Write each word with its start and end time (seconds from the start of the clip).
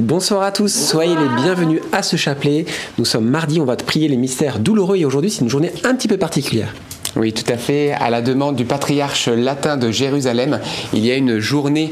Bonsoir 0.00 0.42
à 0.42 0.50
tous, 0.50 0.72
soyez 0.72 1.14
les 1.14 1.42
bienvenus 1.42 1.82
à 1.92 2.02
ce 2.02 2.16
chapelet. 2.16 2.64
Nous 2.96 3.04
sommes 3.04 3.28
mardi, 3.28 3.60
on 3.60 3.66
va 3.66 3.76
prier 3.76 4.08
les 4.08 4.16
mystères 4.16 4.58
douloureux 4.58 4.96
et 4.96 5.04
aujourd'hui 5.04 5.30
c'est 5.30 5.42
une 5.42 5.50
journée 5.50 5.72
un 5.84 5.94
petit 5.94 6.08
peu 6.08 6.16
particulière. 6.16 6.74
Oui, 7.16 7.32
tout 7.32 7.50
à 7.52 7.56
fait. 7.56 7.90
À 7.90 8.08
la 8.08 8.22
demande 8.22 8.54
du 8.54 8.64
patriarche 8.64 9.28
latin 9.28 9.76
de 9.76 9.90
Jérusalem, 9.90 10.60
il 10.92 11.04
y 11.04 11.10
a 11.10 11.16
une 11.16 11.40
journée 11.40 11.90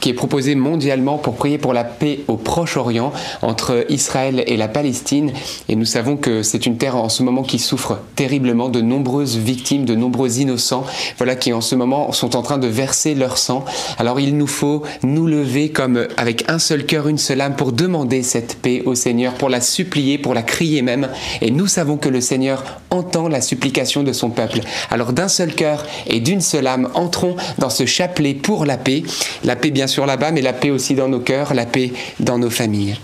qui 0.00 0.10
est 0.10 0.14
proposée 0.14 0.54
mondialement 0.54 1.18
pour 1.18 1.34
prier 1.34 1.58
pour 1.58 1.72
la 1.72 1.82
paix 1.82 2.20
au 2.28 2.36
Proche-Orient 2.36 3.12
entre 3.42 3.84
Israël 3.88 4.44
et 4.46 4.56
la 4.56 4.68
Palestine. 4.68 5.32
Et 5.68 5.74
nous 5.74 5.84
savons 5.84 6.16
que 6.16 6.44
c'est 6.44 6.66
une 6.66 6.78
terre 6.78 6.96
en 6.96 7.08
ce 7.08 7.24
moment 7.24 7.42
qui 7.42 7.58
souffre 7.58 7.98
terriblement 8.14 8.68
de 8.68 8.80
nombreuses 8.80 9.36
victimes, 9.36 9.84
de 9.84 9.96
nombreux 9.96 10.38
innocents, 10.38 10.84
voilà, 11.16 11.34
qui 11.34 11.52
en 11.52 11.60
ce 11.60 11.74
moment 11.74 12.12
sont 12.12 12.36
en 12.36 12.42
train 12.42 12.58
de 12.58 12.68
verser 12.68 13.16
leur 13.16 13.38
sang. 13.38 13.64
Alors 13.98 14.20
il 14.20 14.36
nous 14.36 14.46
faut 14.46 14.82
nous 15.02 15.26
lever 15.26 15.70
comme 15.70 16.06
avec 16.16 16.48
un 16.48 16.60
seul 16.60 16.86
cœur, 16.86 17.08
une 17.08 17.18
seule 17.18 17.40
âme 17.40 17.56
pour 17.56 17.72
demander 17.72 18.22
cette 18.22 18.56
paix 18.56 18.82
au 18.86 18.94
Seigneur, 18.94 19.34
pour 19.34 19.48
la 19.48 19.60
supplier, 19.60 20.16
pour 20.16 20.34
la 20.34 20.42
crier 20.42 20.82
même. 20.82 21.08
Et 21.40 21.50
nous 21.50 21.66
savons 21.66 21.96
que 21.96 22.08
le 22.08 22.20
Seigneur 22.20 22.62
entend 22.90 23.28
la 23.28 23.40
supplication 23.40 24.04
de 24.04 24.12
son 24.12 24.27
peuple. 24.30 24.60
Alors 24.90 25.12
d'un 25.12 25.28
seul 25.28 25.54
cœur 25.54 25.86
et 26.06 26.20
d'une 26.20 26.40
seule 26.40 26.66
âme, 26.66 26.88
entrons 26.94 27.36
dans 27.58 27.70
ce 27.70 27.86
chapelet 27.86 28.34
pour 28.34 28.64
la 28.64 28.76
paix. 28.76 29.02
La 29.44 29.56
paix 29.56 29.70
bien 29.70 29.86
sûr 29.86 30.06
là-bas, 30.06 30.30
mais 30.30 30.42
la 30.42 30.52
paix 30.52 30.70
aussi 30.70 30.94
dans 30.94 31.08
nos 31.08 31.20
cœurs, 31.20 31.54
la 31.54 31.66
paix 31.66 31.92
dans 32.20 32.38
nos 32.38 32.50
familles. 32.50 32.96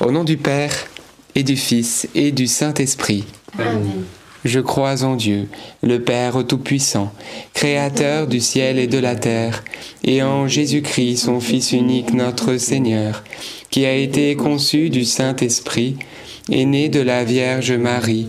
Au 0.00 0.10
nom 0.10 0.24
du 0.24 0.36
Père 0.36 0.72
et 1.34 1.42
du 1.42 1.56
Fils 1.56 2.08
et 2.14 2.32
du 2.32 2.46
Saint-Esprit. 2.46 3.24
Amen. 3.58 4.04
Je 4.44 4.60
crois 4.60 5.02
en 5.02 5.16
Dieu, 5.16 5.48
le 5.82 6.00
Père 6.00 6.46
Tout-Puissant, 6.46 7.12
Créateur 7.54 8.28
du 8.28 8.40
ciel 8.40 8.78
et 8.78 8.86
de 8.86 8.98
la 8.98 9.16
terre, 9.16 9.64
et 10.04 10.22
en 10.22 10.46
Jésus-Christ, 10.46 11.16
son 11.16 11.40
Fils 11.40 11.72
unique, 11.72 12.14
notre 12.14 12.56
Seigneur, 12.56 13.24
qui 13.70 13.84
a 13.84 13.94
été 13.94 14.36
conçu 14.36 14.90
du 14.90 15.04
Saint-Esprit, 15.04 15.96
et 16.50 16.64
né 16.64 16.88
de 16.88 17.00
la 17.00 17.24
Vierge 17.24 17.72
Marie, 17.72 18.28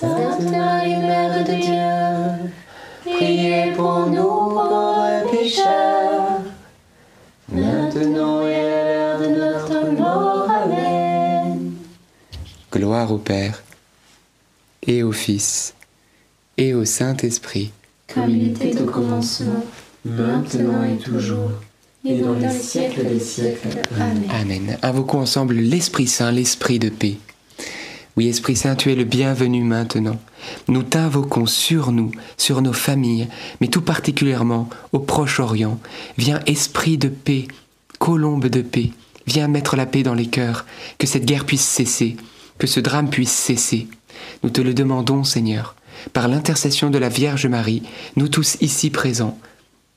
Sainte 0.00 0.50
Marie, 0.50 0.96
Mère 0.96 1.44
de 1.44 1.52
Dieu, 1.60 2.50
priez 3.04 3.72
pour 3.76 4.06
nous 4.06 4.22
pauvres 4.22 5.30
pécheurs, 5.30 6.40
maintenant 7.52 8.46
et 8.46 8.54
à 8.54 8.84
l'heure 8.84 9.20
de 9.20 9.26
notre 9.26 9.90
mort. 9.92 10.50
Amen. 10.50 11.72
Gloire 12.72 13.12
au 13.12 13.18
Père, 13.18 13.62
et 14.86 15.02
au 15.02 15.12
Fils, 15.12 15.74
et 16.56 16.72
au 16.72 16.86
Saint-Esprit. 16.86 17.70
Comme 18.14 18.30
il 18.30 18.52
était 18.52 18.80
au 18.80 18.86
commencement, 18.86 19.62
maintenant 20.06 20.82
et 20.82 20.96
toujours, 20.96 21.50
et 22.06 22.20
dans 22.20 22.32
les 22.32 22.48
siècles 22.48 23.04
des 23.04 23.20
siècles. 23.20 23.68
Amen. 23.96 24.22
Amen. 24.30 24.78
Invoquons 24.80 25.20
ensemble 25.20 25.56
l'Esprit 25.56 26.06
Saint, 26.06 26.32
l'Esprit 26.32 26.78
de 26.78 26.88
paix. 26.88 27.18
Oui, 28.16 28.26
Esprit 28.26 28.56
Saint, 28.56 28.74
tu 28.74 28.90
es 28.90 28.96
le 28.96 29.04
bienvenu 29.04 29.62
maintenant. 29.62 30.18
Nous 30.66 30.82
t'invoquons 30.82 31.46
sur 31.46 31.92
nous, 31.92 32.10
sur 32.36 32.60
nos 32.60 32.72
familles, 32.72 33.28
mais 33.60 33.68
tout 33.68 33.82
particulièrement 33.82 34.68
au 34.92 34.98
Proche-Orient. 34.98 35.78
Viens, 36.18 36.40
Esprit 36.46 36.98
de 36.98 37.08
paix, 37.08 37.46
colombe 37.98 38.46
de 38.46 38.62
paix, 38.62 38.90
viens 39.26 39.46
mettre 39.46 39.76
la 39.76 39.86
paix 39.86 40.02
dans 40.02 40.14
les 40.14 40.26
cœurs, 40.26 40.66
que 40.98 41.06
cette 41.06 41.24
guerre 41.24 41.46
puisse 41.46 41.64
cesser, 41.64 42.16
que 42.58 42.66
ce 42.66 42.80
drame 42.80 43.10
puisse 43.10 43.32
cesser. 43.32 43.86
Nous 44.42 44.50
te 44.50 44.60
le 44.60 44.74
demandons, 44.74 45.22
Seigneur, 45.22 45.76
par 46.12 46.26
l'intercession 46.26 46.90
de 46.90 46.98
la 46.98 47.08
Vierge 47.08 47.46
Marie, 47.46 47.84
nous 48.16 48.28
tous 48.28 48.56
ici 48.60 48.90
présents, 48.90 49.38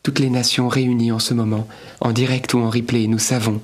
toutes 0.04 0.20
les 0.20 0.30
nations 0.30 0.68
réunies 0.68 1.12
en 1.12 1.20
ce 1.20 1.34
moment, 1.34 1.68
en 2.00 2.12
direct 2.12 2.54
ou 2.54 2.60
en 2.60 2.70
replay, 2.70 3.08
nous 3.08 3.20
savons 3.20 3.60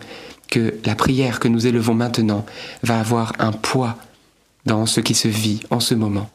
que 0.49 0.73
la 0.85 0.95
prière 0.95 1.39
que 1.39 1.47
nous 1.47 1.67
élevons 1.67 1.93
maintenant 1.93 2.45
va 2.81 2.99
avoir 2.99 3.33
un 3.37 3.51
poids 3.51 3.97
dans 4.69 4.85
ce 4.85 4.99
qui 4.99 5.15
se 5.15 5.27
vit 5.27 5.61
en 5.71 5.79
ce 5.79 5.95
moment 5.95 6.29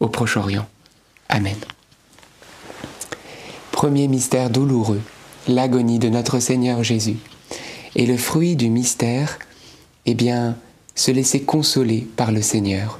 au 0.00 0.08
Proche-Orient. 0.08 0.66
Amen. 1.28 1.54
Premier 3.70 4.08
mystère 4.08 4.50
douloureux, 4.50 5.00
l'agonie 5.46 6.00
de 6.00 6.08
notre 6.08 6.40
Seigneur 6.40 6.82
Jésus. 6.82 7.18
Et 7.94 8.04
le 8.04 8.16
fruit 8.16 8.56
du 8.56 8.68
mystère, 8.68 9.38
eh 10.06 10.14
bien, 10.14 10.56
se 10.96 11.12
laisser 11.12 11.42
consoler 11.42 12.04
par 12.16 12.32
le 12.32 12.42
Seigneur. 12.42 12.98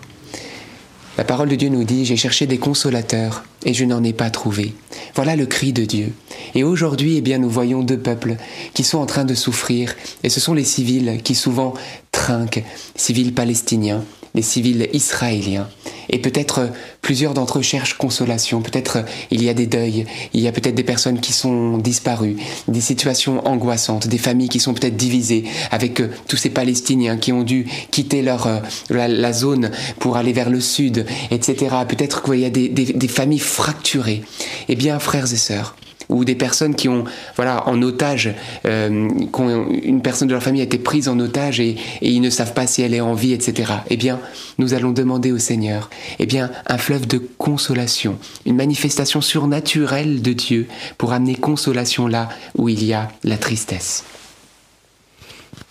La 1.16 1.24
parole 1.24 1.48
de 1.48 1.56
Dieu 1.56 1.70
nous 1.70 1.82
dit, 1.82 2.04
j'ai 2.04 2.16
cherché 2.16 2.46
des 2.46 2.58
consolateurs 2.58 3.42
et 3.64 3.74
je 3.74 3.84
n'en 3.84 4.04
ai 4.04 4.12
pas 4.12 4.30
trouvé. 4.30 4.74
Voilà 5.16 5.34
le 5.34 5.46
cri 5.46 5.72
de 5.72 5.84
Dieu. 5.84 6.12
Et 6.54 6.62
aujourd'hui, 6.62 7.16
eh 7.16 7.20
bien, 7.20 7.38
nous 7.38 7.50
voyons 7.50 7.82
deux 7.82 7.98
peuples 7.98 8.36
qui 8.74 8.84
sont 8.84 8.98
en 8.98 9.06
train 9.06 9.24
de 9.24 9.34
souffrir, 9.34 9.96
et 10.22 10.28
ce 10.28 10.38
sont 10.38 10.54
les 10.54 10.62
civils 10.62 11.20
qui 11.24 11.34
souvent 11.34 11.74
trinquent, 12.12 12.62
civils 12.94 13.34
palestiniens, 13.34 14.04
civils 14.42 14.88
israéliens. 14.92 15.68
Et 16.10 16.18
peut-être 16.18 16.70
plusieurs 17.02 17.34
d'entre 17.34 17.58
eux 17.58 17.62
cherchent 17.62 17.94
consolation, 17.94 18.62
peut-être 18.62 19.04
il 19.30 19.42
y 19.42 19.48
a 19.48 19.54
des 19.54 19.66
deuils, 19.66 20.06
il 20.32 20.40
y 20.40 20.48
a 20.48 20.52
peut-être 20.52 20.74
des 20.74 20.84
personnes 20.84 21.20
qui 21.20 21.32
sont 21.32 21.78
disparues, 21.78 22.36
des 22.66 22.80
situations 22.80 23.46
angoissantes, 23.46 24.08
des 24.08 24.18
familles 24.18 24.48
qui 24.48 24.60
sont 24.60 24.74
peut-être 24.74 24.96
divisées 24.96 25.44
avec 25.70 26.00
euh, 26.00 26.10
tous 26.26 26.36
ces 26.36 26.50
Palestiniens 26.50 27.18
qui 27.18 27.32
ont 27.32 27.42
dû 27.42 27.66
quitter 27.90 28.22
leur, 28.22 28.46
euh, 28.46 28.60
la, 28.90 29.32
zone 29.32 29.70
pour 29.98 30.16
aller 30.16 30.32
vers 30.32 30.50
le 30.50 30.60
sud, 30.60 31.04
etc. 31.30 31.76
Peut-être 31.86 32.22
qu'il 32.22 32.40
y 32.40 32.44
a 32.46 32.50
des, 32.50 32.68
des 32.68 33.08
familles 33.08 33.38
fracturées. 33.38 34.22
Eh 34.68 34.76
bien, 34.76 34.98
frères 34.98 35.30
et 35.30 35.36
sœurs, 35.36 35.76
ou 36.08 36.24
des 36.24 36.34
personnes 36.34 36.74
qui 36.74 36.88
ont, 36.88 37.04
voilà, 37.36 37.68
en 37.68 37.80
otage, 37.82 38.34
euh, 38.66 39.08
une 39.82 40.02
personne 40.02 40.28
de 40.28 40.32
leur 40.32 40.42
famille 40.42 40.60
a 40.60 40.64
été 40.64 40.78
prise 40.78 41.08
en 41.08 41.18
otage 41.20 41.60
et, 41.60 41.76
et, 42.00 42.10
ils 42.10 42.20
ne 42.20 42.30
savent 42.30 42.54
pas 42.54 42.66
si 42.66 42.82
elle 42.82 42.94
est 42.94 43.00
en 43.00 43.14
vie, 43.14 43.32
etc. 43.32 43.72
Eh 43.90 43.96
bien, 43.96 44.20
nous 44.58 44.74
allons 44.74 44.92
demander 44.92 45.32
au 45.32 45.38
Seigneur, 45.38 45.90
eh 46.18 46.26
bien, 46.26 46.50
un 46.66 46.78
fleuve 46.78 47.06
de 47.06 47.18
consolation, 47.18 48.18
une 48.46 48.56
manifestation 48.56 49.20
surnaturelle 49.20 50.22
de 50.22 50.32
Dieu 50.32 50.66
pour 50.96 51.12
amener 51.12 51.34
consolation 51.34 52.06
là 52.06 52.28
où 52.56 52.68
il 52.68 52.84
y 52.84 52.92
a 52.92 53.08
la 53.24 53.36
tristesse. 53.36 54.04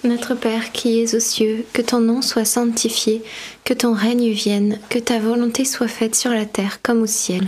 Notre 0.04 0.36
Père 0.36 0.72
qui 0.72 1.00
es 1.02 1.16
aux 1.16 1.20
cieux, 1.20 1.66
que 1.74 1.82
ton 1.82 2.00
nom 2.00 2.22
soit 2.22 2.46
sanctifié, 2.46 3.24
que 3.64 3.74
ton 3.74 3.94
règne 3.94 4.30
vienne, 4.30 4.80
que 4.90 5.00
ta 5.00 5.20
volonté 5.20 5.66
soit 5.66 5.88
faite 5.88 6.16
sur 6.16 6.32
la 6.32 6.46
terre 6.46 6.82
comme 6.84 7.02
au 7.02 7.08
ciel. 7.08 7.48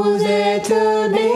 Vous 0.00 0.22
êtes 0.24 0.72
bénie 1.10 1.27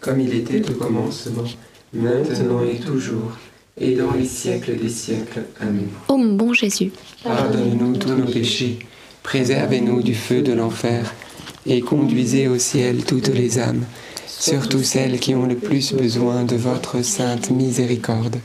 Comme 0.00 0.20
il 0.20 0.34
était 0.34 0.68
au 0.70 0.74
commencement, 0.74 1.44
maintenant 1.92 2.62
et 2.64 2.78
toujours, 2.78 3.32
et 3.78 3.94
dans 3.94 4.12
les 4.12 4.26
siècles 4.26 4.76
des 4.76 4.88
siècles. 4.88 5.44
Amen. 5.60 5.88
Ô 6.08 6.16
mon 6.16 6.34
bon 6.34 6.52
Jésus, 6.52 6.92
Pardonne-nous 7.22 7.96
tous 7.96 8.14
nos 8.14 8.26
péchés, 8.26 8.78
Préservez-nous 9.22 10.02
du 10.02 10.14
feu 10.14 10.40
de 10.40 10.52
l'enfer 10.52 11.12
et 11.66 11.80
conduisez 11.80 12.46
au 12.46 12.58
ciel 12.58 13.04
toutes 13.04 13.28
les 13.28 13.58
âmes, 13.58 13.84
surtout 14.26 14.84
celles 14.84 15.18
qui 15.18 15.34
ont 15.34 15.46
le 15.46 15.56
plus 15.56 15.92
besoin 15.92 16.44
de 16.44 16.54
votre 16.54 17.02
sainte 17.02 17.50
miséricorde. 17.50 18.36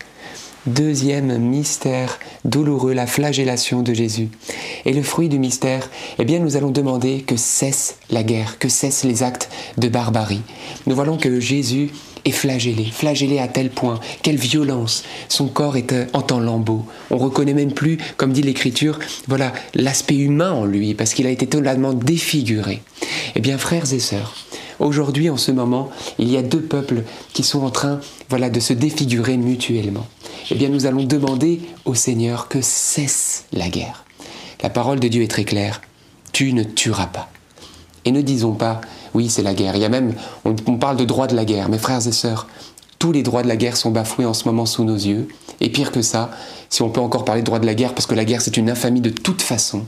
Deuxième 0.68 1.40
mystère 1.40 2.20
douloureux, 2.46 2.94
la 2.94 3.08
flagellation 3.08 3.82
de 3.82 3.96
Jésus. 3.96 4.30
Et 4.86 4.94
le 4.94 5.02
fruit 5.02 5.28
du 5.28 5.40
mystère, 5.40 5.90
eh 6.20 6.24
bien 6.24 6.38
nous 6.38 6.56
allons 6.56 6.70
demander 6.70 7.22
que 7.22 7.36
cesse 7.36 7.96
la 8.12 8.22
guerre, 8.22 8.60
que 8.60 8.70
cessent 8.70 9.04
les 9.04 9.24
actes 9.24 9.50
de 9.80 9.90
barbarie. 9.90 10.44
Nous 10.86 10.96
voyons 10.96 11.18
que 11.18 11.40
Jésus 11.40 11.90
est 12.26 12.32
flagellé, 12.32 12.86
flagellé 12.86 13.40
à 13.40 13.48
tel 13.48 13.72
point, 13.72 14.00
quelle 14.22 14.36
violence, 14.36 15.04
son 15.30 15.48
corps 15.48 15.78
est 15.78 15.94
euh, 15.94 16.06
en 16.14 16.22
temps 16.22 16.40
lambeau. 16.40 16.86
On 17.10 17.18
reconnaît 17.18 17.56
même 17.56 17.74
plus, 17.74 17.98
comme 18.18 18.32
dit 18.32 18.44
l'Écriture, 18.44 19.00
voilà 19.28 19.54
l'aspect 19.74 20.18
humain 20.18 20.52
en 20.52 20.66
lui, 20.66 20.94
parce 20.94 21.16
qu'il 21.16 21.26
a 21.26 21.32
été 21.32 21.48
totalement 21.48 21.94
défiguré. 21.94 22.84
Eh 23.36 23.40
bien 23.40 23.58
frères 23.58 23.92
et 23.92 24.00
sœurs, 24.00 24.36
Aujourd'hui, 24.82 25.30
en 25.30 25.38
ce 25.38 25.52
moment, 25.52 25.92
il 26.18 26.28
y 26.32 26.38
a 26.38 26.42
deux 26.42 26.60
peuples 26.60 27.04
qui 27.34 27.44
sont 27.44 27.62
en 27.62 27.70
train, 27.70 28.00
voilà, 28.30 28.50
de 28.50 28.60
se 28.60 28.74
défigurer 28.74 29.38
mutuellement. 29.38 30.08
Eh 30.50 30.56
bien, 30.56 30.70
nous 30.70 30.86
allons 30.86 31.04
demander 31.04 31.62
au 31.86 31.94
Seigneur 31.94 32.48
que 32.48 32.62
cesse 32.62 33.46
la 33.54 33.70
guerre. 33.70 34.06
La 34.64 34.70
parole 34.70 35.00
de 35.00 35.08
Dieu 35.08 35.24
est 35.24 35.32
très 35.32 35.44
claire. 35.44 35.82
Tu 36.34 36.54
ne 36.54 36.64
tueras 36.64 37.08
pas. 37.08 37.30
Et 38.06 38.12
ne 38.12 38.22
disons 38.22 38.54
pas, 38.54 38.82
Oui, 39.14 39.30
c'est 39.30 39.44
la 39.44 39.54
guerre. 39.54 39.76
Il 39.76 39.82
y 39.82 39.86
a 39.86 39.90
même, 39.90 40.14
on, 40.46 40.56
on 40.68 40.78
parle 40.78 40.98
de 40.98 41.06
droit 41.06 41.28
de 41.28 41.36
la 41.36 41.46
guerre. 41.46 41.70
Mes 41.70 41.78
frères 41.78 42.08
et 42.08 42.12
sœurs, 42.12 42.48
tous 42.98 43.12
les 43.12 43.24
droits 43.24 43.44
de 43.44 43.48
la 43.48 43.58
guerre 43.58 43.78
sont 43.78 43.92
bafoués 43.92 44.26
en 44.26 44.34
ce 44.34 44.46
moment 44.46 44.66
sous 44.66 44.84
nos 44.84 44.96
yeux. 44.96 45.28
Et 45.60 45.70
pire 45.70 45.92
que 45.92 46.02
ça, 46.02 46.32
si 46.70 46.82
on 46.82 46.90
peut 46.90 47.02
encore 47.02 47.26
parler 47.26 47.42
de 47.42 47.46
droit 47.46 47.60
de 47.60 47.66
la 47.66 47.74
guerre, 47.74 47.94
parce 47.94 48.06
que 48.06 48.16
la 48.16 48.26
guerre 48.26 48.42
c'est 48.42 48.58
une 48.58 48.70
infamie 48.70 49.02
de 49.02 49.10
toute 49.10 49.42
façon, 49.42 49.86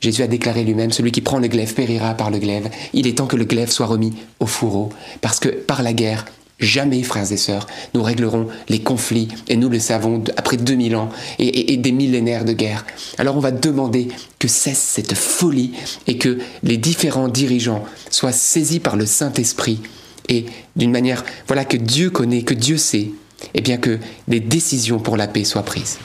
Jésus 0.00 0.22
a 0.22 0.26
déclaré 0.26 0.64
lui-même, 0.64 0.90
celui 0.90 1.12
qui 1.12 1.20
prend 1.20 1.38
le 1.38 1.48
glaive 1.48 1.74
périra 1.74 2.14
par 2.14 2.30
le 2.30 2.38
glaive. 2.38 2.70
Il 2.92 3.06
est 3.06 3.18
temps 3.18 3.26
que 3.26 3.36
le 3.36 3.44
glaive 3.44 3.70
soit 3.70 3.86
remis 3.86 4.14
au 4.40 4.46
fourreau, 4.46 4.90
parce 5.20 5.38
que 5.38 5.48
par 5.48 5.82
la 5.82 5.92
guerre, 5.92 6.24
jamais, 6.58 7.02
frères 7.02 7.30
et 7.30 7.36
sœurs, 7.36 7.66
nous 7.94 8.02
réglerons 8.02 8.48
les 8.68 8.80
conflits, 8.80 9.28
et 9.48 9.56
nous 9.56 9.68
le 9.68 9.78
savons 9.78 10.22
après 10.36 10.56
2000 10.56 10.96
ans 10.96 11.10
et, 11.38 11.76
des 11.76 11.92
millénaires 11.92 12.44
de 12.44 12.52
guerre. 12.52 12.86
Alors 13.18 13.36
on 13.36 13.40
va 13.40 13.50
demander 13.50 14.08
que 14.38 14.48
cesse 14.48 14.78
cette 14.78 15.14
folie 15.14 15.72
et 16.06 16.18
que 16.18 16.38
les 16.62 16.76
différents 16.76 17.28
dirigeants 17.28 17.84
soient 18.10 18.32
saisis 18.32 18.80
par 18.80 18.96
le 18.96 19.06
Saint-Esprit 19.06 19.80
et 20.28 20.46
d'une 20.74 20.90
manière, 20.90 21.24
voilà, 21.46 21.64
que 21.64 21.76
Dieu 21.76 22.10
connaît, 22.10 22.42
que 22.42 22.54
Dieu 22.54 22.78
sait, 22.78 23.10
et 23.54 23.60
bien 23.60 23.76
que 23.76 23.98
des 24.26 24.40
décisions 24.40 24.98
pour 24.98 25.16
la 25.16 25.28
paix 25.28 25.44
soient 25.44 25.62
prises. 25.62 25.98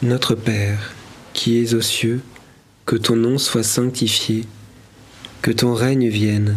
Notre 0.00 0.34
Père, 0.34 0.94
qui 1.32 1.58
es 1.58 1.74
aux 1.74 1.82
cieux, 1.82 2.22
que 2.86 2.96
ton 2.96 3.14
nom 3.14 3.38
soit 3.38 3.62
sanctifié, 3.62 4.46
que 5.42 5.50
ton 5.50 5.74
règne 5.74 6.08
vienne, 6.08 6.56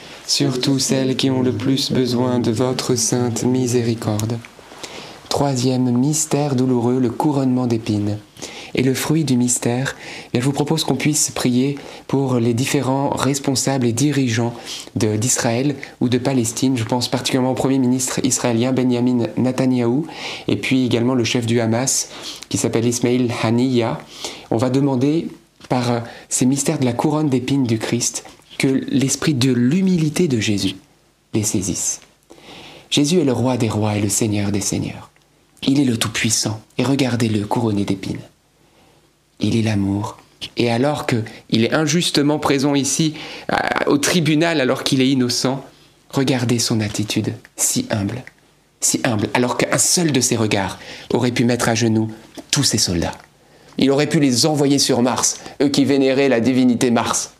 surtout 0.31 0.79
celles 0.79 1.17
qui 1.17 1.29
ont 1.29 1.41
le 1.41 1.51
plus 1.51 1.91
besoin 1.91 2.39
de 2.39 2.51
votre 2.51 2.95
sainte 2.95 3.43
miséricorde. 3.43 4.39
Troisième 5.27 5.91
mystère 5.91 6.55
douloureux, 6.55 7.01
le 7.01 7.09
couronnement 7.09 7.67
d'épines. 7.67 8.17
Et 8.73 8.81
le 8.81 8.93
fruit 8.93 9.25
du 9.25 9.35
mystère, 9.35 9.93
je 10.33 10.39
vous 10.39 10.53
propose 10.53 10.85
qu'on 10.85 10.95
puisse 10.95 11.31
prier 11.31 11.77
pour 12.07 12.35
les 12.35 12.53
différents 12.53 13.09
responsables 13.09 13.85
et 13.85 13.91
dirigeants 13.91 14.53
d'Israël 14.95 15.75
ou 15.99 16.07
de 16.07 16.17
Palestine. 16.17 16.77
Je 16.77 16.85
pense 16.85 17.09
particulièrement 17.09 17.51
au 17.51 17.55
Premier 17.55 17.79
ministre 17.79 18.21
israélien 18.23 18.71
Benjamin 18.71 19.25
Netanyahou 19.35 20.07
et 20.47 20.55
puis 20.55 20.85
également 20.85 21.13
le 21.13 21.25
chef 21.25 21.45
du 21.45 21.59
Hamas 21.59 22.07
qui 22.47 22.57
s'appelle 22.57 22.87
Ismail 22.87 23.29
Haniyah. 23.43 23.99
On 24.49 24.55
va 24.55 24.69
demander 24.69 25.27
par 25.67 26.03
ces 26.29 26.45
mystères 26.45 26.79
de 26.79 26.85
la 26.85 26.93
couronne 26.93 27.27
d'épines 27.27 27.65
du 27.65 27.79
Christ 27.79 28.23
que 28.61 28.67
l'esprit 28.89 29.33
de 29.33 29.51
l'humilité 29.51 30.27
de 30.27 30.39
Jésus 30.39 30.75
les 31.33 31.41
saisisse. 31.41 31.99
Jésus 32.91 33.19
est 33.19 33.25
le 33.25 33.33
roi 33.33 33.57
des 33.57 33.69
rois 33.69 33.95
et 33.95 34.01
le 34.01 34.09
seigneur 34.09 34.51
des 34.51 34.61
seigneurs. 34.61 35.09
Il 35.63 35.79
est 35.79 35.83
le 35.83 35.97
Tout-Puissant, 35.97 36.61
et 36.77 36.83
regardez-le 36.83 37.47
couronné 37.47 37.85
d'épines. 37.85 38.21
Il 39.39 39.57
est 39.57 39.63
l'amour, 39.63 40.19
et 40.57 40.69
alors 40.69 41.07
qu'il 41.07 41.63
est 41.63 41.73
injustement 41.73 42.37
présent 42.37 42.75
ici 42.75 43.15
au 43.87 43.97
tribunal 43.97 44.61
alors 44.61 44.83
qu'il 44.83 45.01
est 45.01 45.09
innocent, 45.09 45.65
regardez 46.11 46.59
son 46.59 46.81
attitude 46.81 47.33
si 47.55 47.87
humble, 47.89 48.21
si 48.79 49.01
humble, 49.03 49.27
alors 49.33 49.57
qu'un 49.57 49.79
seul 49.79 50.11
de 50.11 50.21
ses 50.21 50.35
regards 50.35 50.77
aurait 51.15 51.31
pu 51.31 51.45
mettre 51.45 51.67
à 51.67 51.73
genoux 51.73 52.11
tous 52.51 52.63
ses 52.63 52.77
soldats. 52.77 53.17
Il 53.79 53.89
aurait 53.89 54.05
pu 54.05 54.19
les 54.19 54.45
envoyer 54.45 54.77
sur 54.77 55.01
Mars, 55.01 55.39
eux 55.63 55.69
qui 55.69 55.83
vénéraient 55.83 56.29
la 56.29 56.41
divinité 56.41 56.91
Mars. 56.91 57.31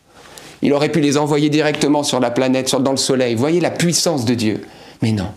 Il 0.62 0.72
aurait 0.72 0.92
pu 0.92 1.00
les 1.00 1.18
envoyer 1.18 1.50
directement 1.50 2.04
sur 2.04 2.20
la 2.20 2.30
planète, 2.30 2.74
dans 2.76 2.92
le 2.92 2.96
soleil. 2.96 3.34
Voyez 3.34 3.60
la 3.60 3.70
puissance 3.70 4.24
de 4.24 4.34
Dieu. 4.34 4.62
Mais 5.02 5.12
non, 5.12 5.28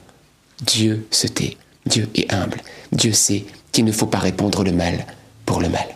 Dieu 0.62 1.08
se 1.10 1.28
tait, 1.28 1.58
Dieu 1.86 2.08
est 2.16 2.32
humble, 2.32 2.62
Dieu 2.92 3.12
sait 3.12 3.46
qu'il 3.72 3.86
ne 3.86 3.92
faut 3.92 4.06
pas 4.06 4.20
répondre 4.20 4.64
le 4.64 4.72
mal 4.72 5.06
pour 5.46 5.60
le 5.60 5.70
mal. 5.70 5.88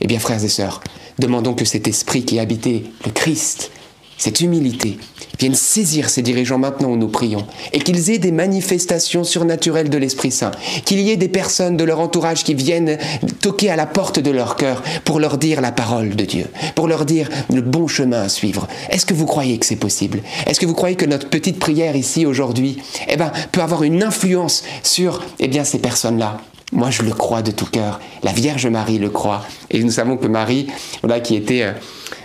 Eh 0.00 0.06
bien, 0.06 0.18
frères 0.18 0.44
et 0.44 0.48
sœurs, 0.48 0.82
demandons 1.18 1.54
que 1.54 1.64
cet 1.64 1.88
esprit 1.88 2.24
qui 2.24 2.38
habitait 2.38 2.84
le 3.04 3.10
Christ, 3.10 3.70
cette 4.18 4.40
humilité, 4.40 4.98
vienne 5.38 5.54
saisir 5.54 6.08
ces 6.08 6.22
dirigeants 6.22 6.58
maintenant 6.58 6.90
où 6.90 6.96
nous 6.96 7.08
prions, 7.08 7.46
et 7.72 7.80
qu'ils 7.80 8.10
aient 8.10 8.18
des 8.18 8.32
manifestations 8.32 9.24
surnaturelles 9.24 9.90
de 9.90 9.98
l'Esprit 9.98 10.30
Saint, 10.30 10.52
qu'il 10.84 11.00
y 11.00 11.10
ait 11.10 11.16
des 11.16 11.28
personnes 11.28 11.76
de 11.76 11.84
leur 11.84 12.00
entourage 12.00 12.44
qui 12.44 12.54
viennent 12.54 12.98
toquer 13.40 13.70
à 13.70 13.76
la 13.76 13.86
porte 13.86 14.18
de 14.18 14.30
leur 14.30 14.56
cœur 14.56 14.82
pour 15.04 15.20
leur 15.20 15.38
dire 15.38 15.60
la 15.60 15.72
parole 15.72 16.16
de 16.16 16.24
Dieu, 16.24 16.46
pour 16.74 16.88
leur 16.88 17.04
dire 17.04 17.28
le 17.52 17.60
bon 17.60 17.88
chemin 17.88 18.22
à 18.22 18.28
suivre. 18.28 18.68
Est-ce 18.90 19.06
que 19.06 19.14
vous 19.14 19.26
croyez 19.26 19.58
que 19.58 19.66
c'est 19.66 19.76
possible? 19.76 20.22
Est-ce 20.46 20.60
que 20.60 20.66
vous 20.66 20.74
croyez 20.74 20.96
que 20.96 21.06
notre 21.06 21.28
petite 21.28 21.58
prière 21.58 21.96
ici 21.96 22.26
aujourd'hui, 22.26 22.78
eh 23.08 23.16
ben, 23.16 23.32
peut 23.52 23.62
avoir 23.62 23.82
une 23.82 24.02
influence 24.02 24.64
sur, 24.82 25.22
eh 25.40 25.48
bien, 25.48 25.64
ces 25.64 25.78
personnes-là? 25.78 26.40
Moi, 26.72 26.90
je 26.90 27.02
le 27.02 27.12
crois 27.12 27.42
de 27.42 27.52
tout 27.52 27.66
cœur. 27.66 28.00
La 28.24 28.32
Vierge 28.32 28.66
Marie 28.66 28.98
le 28.98 29.08
croit. 29.08 29.46
Et 29.70 29.82
nous 29.82 29.92
savons 29.92 30.16
que 30.16 30.26
Marie, 30.26 30.66
voilà, 31.02 31.20
qui 31.20 31.36
était 31.36 31.62
euh, 31.62 31.72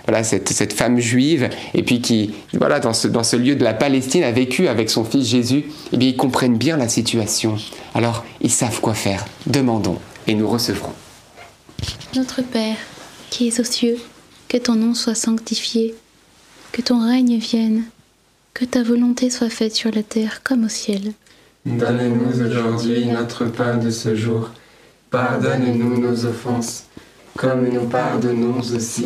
voilà, 0.10 0.24
cette, 0.24 0.50
cette, 0.50 0.74
femme 0.74 1.00
juive, 1.00 1.52
et 1.76 1.84
puis 1.84 2.02
qui, 2.02 2.34
voilà, 2.54 2.80
dans 2.80 2.94
ce, 2.94 3.08
dans 3.08 3.24
ce 3.24 3.36
lieu 3.36 3.56
de 3.56 3.64
la 3.64 3.76
Palestine, 3.76 4.24
a 4.24 4.32
vécu 4.32 4.68
avec 4.68 4.90
son 4.90 5.06
fils 5.06 5.28
Jésus, 5.28 5.66
eh 5.94 5.98
bien, 5.98 6.10
ils 6.10 6.18
comprennent 6.18 6.58
bien 6.58 6.78
la 6.78 6.90
situation. 6.90 7.58
Alors, 7.94 8.26
ils 8.42 8.50
savent 8.50 8.82
quoi 8.82 8.96
faire. 8.96 9.24
Demandons, 9.46 10.00
et 10.26 10.34
nous 10.34 10.50
recevrons. 10.50 10.94
Notre 12.16 12.42
Père, 12.42 12.78
qui 13.30 13.50
es 13.50 13.60
aux 13.60 13.64
cieux, 13.64 13.98
que 14.48 14.58
ton 14.58 14.74
nom 14.74 14.96
soit 14.96 15.14
sanctifié, 15.14 15.94
que 16.72 16.82
ton 16.82 17.08
règne 17.08 17.38
vienne, 17.38 17.84
que 18.56 18.66
ta 18.66 18.82
volonté 18.82 19.30
soit 19.30 19.52
faite 19.52 19.76
sur 19.76 19.92
la 19.92 20.02
terre 20.02 20.42
comme 20.44 20.66
au 20.66 20.70
ciel. 20.70 21.14
Donne-nous 21.68 22.48
aujourd'hui 22.48 23.06
notre 23.06 23.46
pain 23.46 23.78
de 23.78 23.92
ce 23.92 24.16
jour. 24.16 24.50
Pardonne-nous 25.12 26.00
nos 26.00 26.26
offenses, 26.26 26.86
comme 27.38 27.70
nous 27.70 27.86
pardonnons 27.86 28.60
aussi 28.60 29.06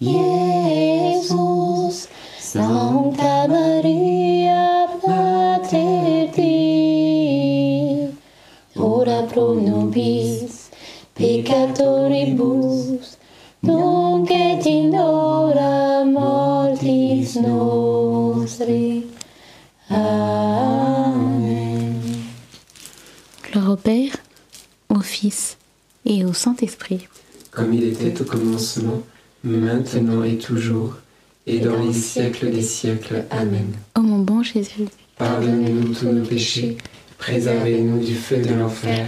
Iesus. 0.00 2.08
Sancta 2.52 3.46
Maria, 3.46 4.88
Mater 5.06 6.30
Dei, 6.34 8.08
ora 8.74 9.22
pro 9.22 9.54
nobis 9.54 10.68
peccatoribus, 11.14 13.16
nunc 13.62 14.30
et 14.30 14.66
in 14.66 14.94
hora 14.94 16.04
mortis 16.04 17.36
nostri. 17.36 19.06
Amen. 19.90 22.00
Gloire 23.44 23.70
au 23.70 23.76
Père, 23.76 24.16
au 24.88 25.00
Fils 25.00 25.56
et 26.04 26.24
au 26.24 26.32
Saint-Esprit. 26.32 27.06
Comme 27.52 27.74
il 27.74 27.84
était 27.84 28.20
au 28.20 28.24
commencement, 28.24 29.02
maintenant 29.44 30.22
et 30.22 30.36
toujours, 30.36 30.94
et 31.46 31.58
dans 31.58 31.82
les 31.82 31.92
siècles 31.92 32.50
des 32.50 32.62
siècles. 32.62 33.24
Amen. 33.30 33.72
Ô 33.96 34.00
mon 34.00 34.18
bon 34.18 34.42
Jésus, 34.42 34.88
Pardonnez-nous 35.18 35.94
tous 35.94 36.06
nos 36.06 36.24
péchés, 36.24 36.78
préservez-nous 37.18 37.98
du 37.98 38.14
feu 38.14 38.38
de 38.38 38.54
l'enfer, 38.54 39.06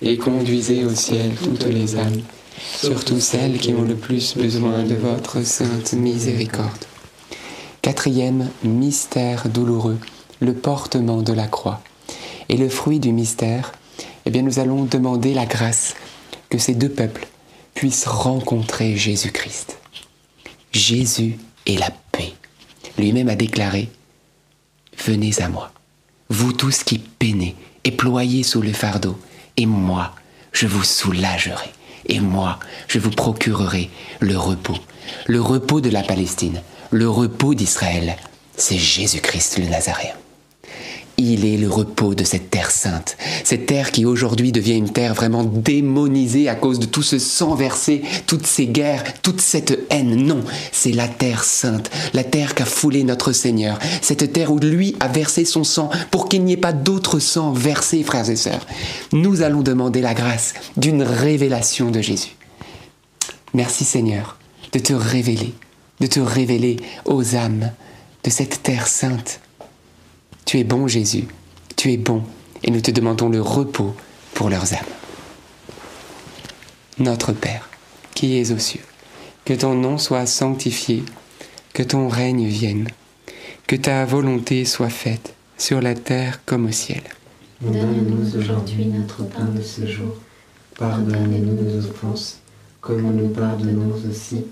Et 0.00 0.16
conduisez 0.16 0.84
au 0.84 0.94
ciel 0.94 1.32
toutes 1.42 1.66
les 1.66 1.96
âmes, 1.96 2.22
surtout 2.60 3.18
celles 3.18 3.58
qui 3.58 3.74
ont 3.74 3.82
le 3.82 3.96
plus 3.96 4.36
besoin 4.36 4.84
de 4.84 4.94
votre 4.94 5.44
sainte 5.44 5.94
miséricorde. 5.94 6.84
Quatrième 7.82 8.48
mystère 8.62 9.48
douloureux, 9.48 9.98
le 10.40 10.52
portement 10.52 11.22
de 11.22 11.32
la 11.32 11.48
croix. 11.48 11.80
Et 12.48 12.56
le 12.56 12.68
fruit 12.68 13.00
du 13.00 13.12
mystère, 13.12 13.72
eh 14.24 14.30
bien 14.30 14.42
nous 14.42 14.60
allons 14.60 14.84
demander 14.84 15.34
la 15.34 15.46
grâce 15.46 15.94
que 16.50 16.58
ces 16.58 16.74
deux 16.74 16.88
peuples 16.88 17.26
puissent 17.78 18.08
rencontrer 18.08 18.96
Jésus-Christ. 18.96 19.78
Jésus 20.72 21.38
est 21.64 21.78
la 21.78 21.92
paix. 22.10 22.32
Lui-même 22.98 23.28
a 23.28 23.36
déclaré, 23.36 23.88
Venez 25.06 25.40
à 25.40 25.48
moi, 25.48 25.70
vous 26.28 26.52
tous 26.52 26.82
qui 26.82 26.98
peinez 26.98 27.54
et 27.84 27.92
ployez 27.92 28.42
sous 28.42 28.62
le 28.62 28.72
fardeau, 28.72 29.16
et 29.56 29.66
moi, 29.66 30.16
je 30.50 30.66
vous 30.66 30.82
soulagerai, 30.82 31.70
et 32.06 32.18
moi, 32.18 32.58
je 32.88 32.98
vous 32.98 33.10
procurerai 33.12 33.90
le 34.18 34.36
repos, 34.36 34.78
le 35.28 35.40
repos 35.40 35.80
de 35.80 35.90
la 35.90 36.02
Palestine, 36.02 36.60
le 36.90 37.08
repos 37.08 37.54
d'Israël. 37.54 38.16
C'est 38.56 38.76
Jésus-Christ 38.76 39.58
le 39.58 39.66
Nazaréen. 39.66 40.17
Il 41.20 41.44
est 41.44 41.56
le 41.56 41.68
repos 41.68 42.14
de 42.14 42.22
cette 42.22 42.48
terre 42.48 42.70
sainte, 42.70 43.16
cette 43.42 43.66
terre 43.66 43.90
qui 43.90 44.04
aujourd'hui 44.04 44.52
devient 44.52 44.76
une 44.76 44.92
terre 44.92 45.14
vraiment 45.14 45.42
démonisée 45.42 46.48
à 46.48 46.54
cause 46.54 46.78
de 46.78 46.86
tout 46.86 47.02
ce 47.02 47.18
sang 47.18 47.56
versé, 47.56 48.02
toutes 48.26 48.46
ces 48.46 48.66
guerres, 48.66 49.02
toute 49.20 49.40
cette 49.40 49.80
haine. 49.90 50.14
Non, 50.14 50.42
c'est 50.70 50.92
la 50.92 51.08
terre 51.08 51.42
sainte, 51.42 51.90
la 52.14 52.22
terre 52.22 52.54
qu'a 52.54 52.64
foulé 52.64 53.02
notre 53.02 53.32
Seigneur, 53.32 53.80
cette 54.00 54.32
terre 54.32 54.52
où 54.52 54.60
lui 54.60 54.94
a 55.00 55.08
versé 55.08 55.44
son 55.44 55.64
sang 55.64 55.90
pour 56.12 56.28
qu'il 56.28 56.44
n'y 56.44 56.52
ait 56.52 56.56
pas 56.56 56.72
d'autre 56.72 57.18
sang 57.18 57.50
versé, 57.52 58.04
frères 58.04 58.30
et 58.30 58.36
sœurs. 58.36 58.64
Nous 59.12 59.42
allons 59.42 59.62
demander 59.62 60.00
la 60.00 60.14
grâce 60.14 60.54
d'une 60.76 61.02
révélation 61.02 61.90
de 61.90 62.00
Jésus. 62.00 62.36
Merci 63.54 63.84
Seigneur 63.84 64.38
de 64.72 64.78
te 64.78 64.92
révéler, 64.92 65.52
de 66.00 66.06
te 66.06 66.20
révéler 66.20 66.76
aux 67.04 67.34
âmes 67.34 67.72
de 68.24 68.30
cette 68.30 68.62
terre 68.62 68.86
sainte. 68.86 69.40
Tu 70.48 70.58
es 70.60 70.64
bon 70.64 70.88
Jésus, 70.88 71.26
tu 71.76 71.92
es 71.92 71.98
bon, 71.98 72.22
et 72.62 72.70
nous 72.70 72.80
te 72.80 72.90
demandons 72.90 73.28
le 73.28 73.42
repos 73.42 73.94
pour 74.32 74.48
leurs 74.48 74.72
âmes. 74.72 74.94
Notre 76.98 77.34
Père, 77.34 77.68
qui 78.14 78.38
es 78.38 78.50
aux 78.50 78.58
cieux, 78.58 78.80
que 79.44 79.52
ton 79.52 79.74
nom 79.74 79.98
soit 79.98 80.24
sanctifié, 80.24 81.02
que 81.74 81.82
ton 81.82 82.08
règne 82.08 82.46
vienne, 82.46 82.88
que 83.66 83.76
ta 83.76 84.06
volonté 84.06 84.64
soit 84.64 84.88
faite 84.88 85.34
sur 85.58 85.82
la 85.82 85.94
terre 85.94 86.40
comme 86.46 86.64
au 86.64 86.72
ciel. 86.72 87.02
Donne-nous 87.60 88.38
aujourd'hui 88.38 88.86
notre 88.86 89.24
pain 89.24 89.44
de 89.54 89.60
ce 89.60 89.86
jour. 89.86 90.16
Pardonne-nous 90.78 91.62
nos 91.62 91.86
offenses, 91.90 92.40
comme 92.80 93.02
nous 93.02 93.28
pardonnons 93.28 93.92
aussi 94.10 94.46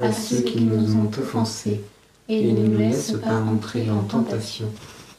à 0.00 0.10
ceux 0.10 0.40
qui 0.40 0.62
nous 0.62 0.96
ont 0.96 1.10
offensés. 1.16 1.82
Et 2.28 2.50
ne 2.50 2.66
nous 2.66 2.78
laisse 2.78 3.12
pas 3.22 3.36
entrer 3.36 3.88
en 3.88 4.02
tentation, 4.02 4.66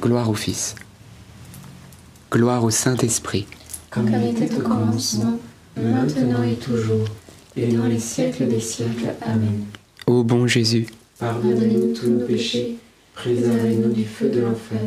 gloire 0.00 0.30
au 0.30 0.34
Fils, 0.34 0.74
gloire 2.32 2.64
au 2.64 2.70
Saint-Esprit, 2.70 3.46
Comme 3.90 4.08
il 4.08 4.30
était 4.30 4.54
au 4.54 4.60
commencement, 4.60 5.38
maintenant 5.76 6.42
et 6.42 6.54
toujours, 6.54 7.06
et 7.56 7.66
dans 7.72 7.86
les 7.86 7.98
siècles 7.98 8.48
des 8.48 8.60
siècles. 8.60 9.14
Amen. 9.22 9.64
Ô 10.06 10.22
bon 10.22 10.46
Jésus, 10.46 10.86
Pardonnez-nous 11.18 11.92
tous 11.92 12.08
nos 12.08 12.26
péchés, 12.26 12.78
préservez-nous 13.14 13.92
du 13.92 14.04
feu 14.04 14.30
de 14.30 14.40
l'enfer, 14.40 14.80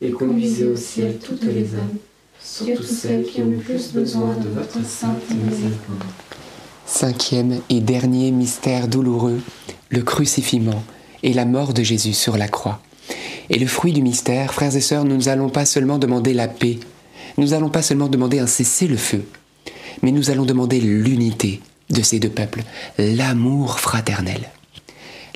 et 0.00 0.10
conduisez 0.10 0.64
au 0.66 0.76
ciel 0.76 1.18
toutes 1.18 1.44
les 1.44 1.74
âmes, 1.74 1.98
surtout 2.40 2.82
celles 2.82 3.24
qui 3.24 3.42
ont 3.42 3.50
le 3.50 3.58
plus 3.58 3.92
besoin 3.92 4.34
de 4.36 4.48
votre 4.48 4.82
sainte 4.86 5.30
miséricorde. 5.30 6.04
Cinquième 6.86 7.60
et 7.68 7.80
dernier 7.80 8.30
mystère 8.30 8.88
douloureux, 8.88 9.40
le 9.90 10.02
crucifixion 10.02 10.82
et 11.22 11.32
la 11.32 11.44
mort 11.44 11.74
de 11.74 11.82
Jésus 11.82 12.12
sur 12.12 12.36
la 12.38 12.48
croix. 12.48 12.80
Et 13.50 13.58
le 13.58 13.66
fruit 13.66 13.92
du 13.92 14.02
mystère, 14.02 14.52
frères 14.52 14.74
et 14.74 14.80
sœurs, 14.80 15.04
nous 15.04 15.22
n'allons 15.22 15.48
pas 15.48 15.66
seulement 15.66 15.98
demander 15.98 16.34
la 16.34 16.48
paix, 16.48 16.78
nous 17.38 17.48
n'allons 17.48 17.68
pas 17.68 17.82
seulement 17.82 18.08
demander 18.08 18.38
un 18.38 18.46
cessez-le-feu, 18.46 19.24
mais 20.02 20.10
nous 20.10 20.30
allons 20.30 20.44
demander 20.44 20.80
l'unité 20.80 21.60
de 21.90 22.02
ces 22.02 22.18
deux 22.18 22.30
peuples, 22.30 22.62
l'amour 22.98 23.78
fraternel. 23.78 24.50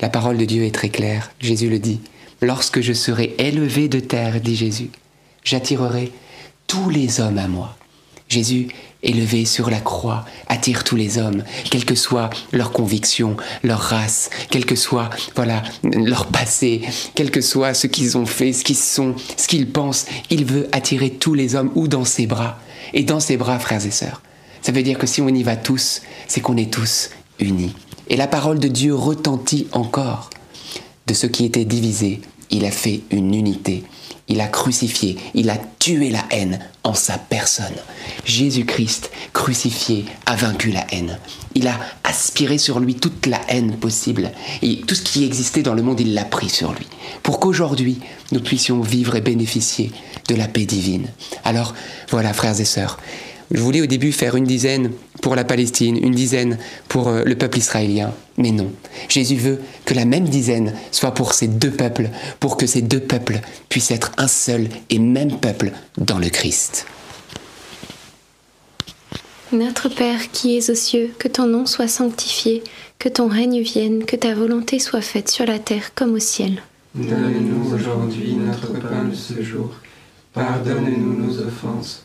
La 0.00 0.08
parole 0.08 0.38
de 0.38 0.44
Dieu 0.44 0.64
est 0.64 0.74
très 0.74 0.88
claire, 0.88 1.30
Jésus 1.40 1.68
le 1.68 1.78
dit, 1.78 2.00
lorsque 2.40 2.80
je 2.80 2.92
serai 2.92 3.34
élevé 3.38 3.88
de 3.88 4.00
terre, 4.00 4.40
dit 4.40 4.56
Jésus, 4.56 4.90
j'attirerai 5.44 6.10
tous 6.66 6.90
les 6.90 7.20
hommes 7.20 7.38
à 7.38 7.48
moi. 7.48 7.76
Jésus, 8.28 8.68
élevé 9.02 9.44
sur 9.44 9.70
la 9.70 9.80
croix, 9.80 10.24
attire 10.48 10.84
tous 10.84 10.96
les 10.96 11.18
hommes, 11.18 11.42
quelle 11.70 11.84
que 11.84 11.94
soit 11.94 12.30
leur 12.52 12.72
conviction, 12.72 13.36
leur 13.62 13.80
race, 13.80 14.30
quel 14.50 14.66
que 14.66 14.76
soit 14.76 15.10
voilà 15.36 15.62
leur 15.82 16.26
passé, 16.26 16.82
quel 17.14 17.30
que 17.30 17.40
soit 17.40 17.74
ce 17.74 17.86
qu'ils 17.86 18.18
ont 18.18 18.26
fait, 18.26 18.52
ce 18.52 18.64
qu'ils 18.64 18.76
sont, 18.76 19.14
ce 19.36 19.48
qu'ils 19.48 19.70
pensent. 19.70 20.06
Il 20.30 20.44
veut 20.44 20.68
attirer 20.72 21.10
tous 21.10 21.34
les 21.34 21.54
hommes 21.54 21.70
ou 21.74 21.88
dans 21.88 22.04
ses 22.04 22.26
bras. 22.26 22.58
Et 22.92 23.04
dans 23.04 23.20
ses 23.20 23.36
bras, 23.36 23.58
frères 23.58 23.84
et 23.84 23.90
sœurs. 23.90 24.22
Ça 24.62 24.72
veut 24.72 24.82
dire 24.82 24.98
que 24.98 25.06
si 25.06 25.20
on 25.20 25.28
y 25.28 25.42
va 25.42 25.56
tous, 25.56 26.02
c'est 26.26 26.40
qu'on 26.40 26.56
est 26.56 26.72
tous 26.72 27.10
unis. 27.38 27.74
Et 28.08 28.16
la 28.16 28.26
parole 28.26 28.58
de 28.58 28.68
Dieu 28.68 28.94
retentit 28.94 29.68
encore. 29.72 30.30
De 31.06 31.14
ce 31.14 31.26
qui 31.26 31.44
était 31.44 31.64
divisé, 31.64 32.20
il 32.50 32.64
a 32.64 32.70
fait 32.70 33.02
une 33.10 33.34
unité. 33.34 33.84
Il 34.30 34.40
a 34.40 34.46
crucifié, 34.46 35.16
il 35.34 35.50
a 35.50 35.58
tué 35.80 36.08
la 36.08 36.24
haine 36.30 36.60
en 36.84 36.94
sa 36.94 37.18
personne. 37.18 37.74
Jésus-Christ, 38.24 39.10
crucifié, 39.32 40.04
a 40.24 40.36
vaincu 40.36 40.70
la 40.70 40.86
haine. 40.92 41.18
Il 41.56 41.66
a 41.66 41.76
aspiré 42.04 42.56
sur 42.56 42.78
lui 42.78 42.94
toute 42.94 43.26
la 43.26 43.40
haine 43.48 43.76
possible. 43.76 44.30
Et 44.62 44.82
tout 44.86 44.94
ce 44.94 45.02
qui 45.02 45.24
existait 45.24 45.62
dans 45.62 45.74
le 45.74 45.82
monde, 45.82 45.98
il 45.98 46.14
l'a 46.14 46.24
pris 46.24 46.48
sur 46.48 46.72
lui. 46.72 46.86
Pour 47.24 47.40
qu'aujourd'hui, 47.40 47.98
nous 48.30 48.40
puissions 48.40 48.80
vivre 48.80 49.16
et 49.16 49.20
bénéficier 49.20 49.90
de 50.28 50.36
la 50.36 50.46
paix 50.46 50.64
divine. 50.64 51.08
Alors, 51.44 51.74
voilà, 52.08 52.32
frères 52.32 52.60
et 52.60 52.64
sœurs, 52.64 52.98
je 53.50 53.60
voulais 53.60 53.80
au 53.80 53.86
début 53.86 54.12
faire 54.12 54.36
une 54.36 54.44
dizaine 54.44 54.92
pour 55.22 55.34
la 55.34 55.44
Palestine, 55.44 55.96
une 55.96 56.14
dizaine 56.14 56.58
pour 56.88 57.08
euh, 57.08 57.24
le 57.24 57.34
peuple 57.34 57.58
israélien. 57.58 58.12
Mais 58.36 58.52
non, 58.52 58.70
Jésus 59.08 59.36
veut 59.36 59.58
que 59.84 59.94
la 59.94 60.04
même 60.04 60.28
dizaine 60.28 60.74
soit 60.92 61.12
pour 61.12 61.34
ces 61.34 61.48
deux 61.48 61.70
peuples, 61.70 62.10
pour 62.38 62.56
que 62.56 62.66
ces 62.66 62.82
deux 62.82 63.00
peuples 63.00 63.40
puissent 63.68 63.90
être 63.90 64.12
un 64.18 64.28
seul 64.28 64.68
et 64.88 64.98
même 64.98 65.38
peuple 65.38 65.72
dans 65.98 66.18
le 66.18 66.28
Christ. 66.28 66.86
Notre 69.52 69.88
Père 69.88 70.30
qui 70.30 70.56
es 70.56 70.70
aux 70.70 70.76
cieux, 70.76 71.10
que 71.18 71.26
ton 71.26 71.46
nom 71.46 71.66
soit 71.66 71.88
sanctifié, 71.88 72.62
que 73.00 73.08
ton 73.08 73.26
règne 73.26 73.62
vienne, 73.62 74.04
que 74.04 74.14
ta 74.14 74.32
volonté 74.32 74.78
soit 74.78 75.00
faite 75.00 75.28
sur 75.28 75.44
la 75.44 75.58
terre 75.58 75.92
comme 75.96 76.14
au 76.14 76.20
ciel. 76.20 76.62
Donne-nous 76.94 77.74
aujourd'hui 77.74 78.34
notre 78.34 78.72
pain 78.80 79.04
de 79.04 79.14
ce 79.14 79.42
jour. 79.42 79.70
Pardonne-nous 80.32 81.26
nos 81.26 81.38
offenses, 81.40 82.04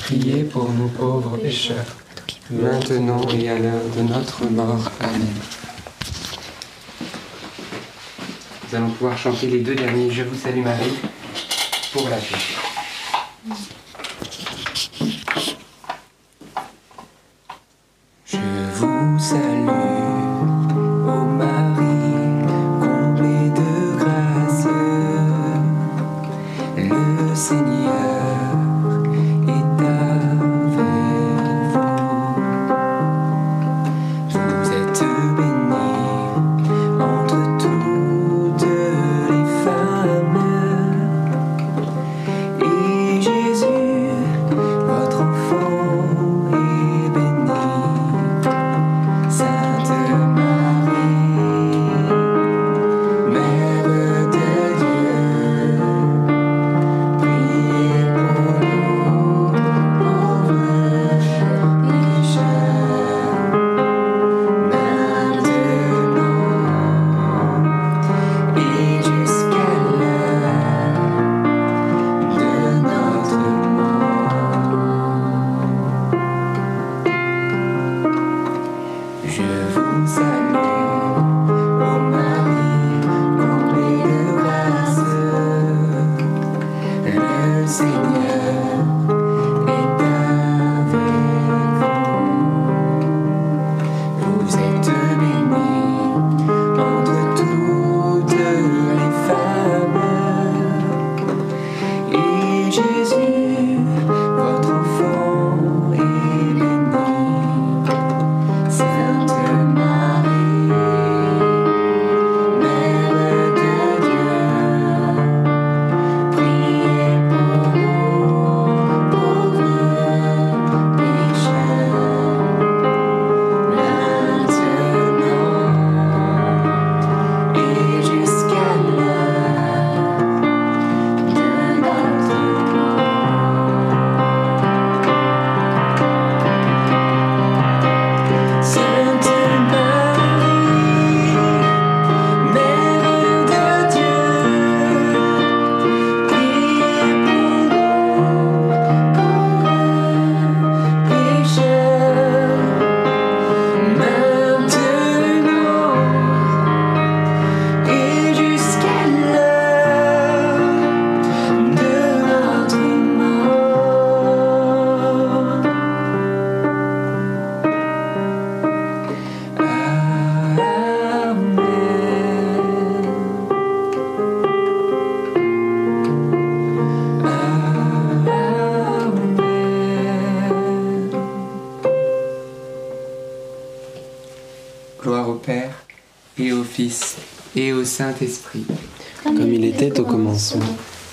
priez 0.00 0.44
pour 0.44 0.70
nous 0.70 0.88
pauvres 0.88 1.36
pécheurs, 1.36 1.96
maintenant 2.50 3.22
et 3.32 3.48
à 3.48 3.58
l'heure 3.58 3.82
de 3.96 4.02
notre 4.02 4.44
mort. 4.46 4.90
Amen. 5.00 5.26
Nous 8.68 8.76
allons 8.76 8.90
pouvoir 8.90 9.18
chanter 9.18 9.46
les 9.48 9.60
deux 9.60 9.74
derniers 9.74 10.10
Je 10.10 10.22
vous 10.22 10.36
salue 10.36 10.62
Marie 10.62 10.94
pour 11.92 12.08
la 12.08 12.16
paix. 12.16 13.56